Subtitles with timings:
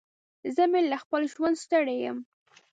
[0.55, 2.17] زه مې له خپل ژونده ستړی يم.